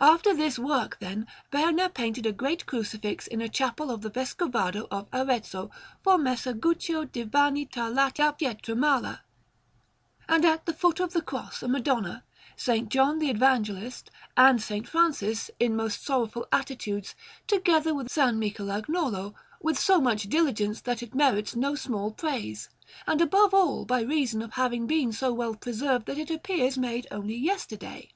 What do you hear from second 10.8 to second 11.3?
of the